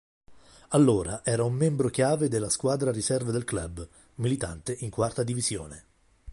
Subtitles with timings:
[0.69, 5.83] Allora era un membro chiave della squadra riserve del club, militante in quarta divisione.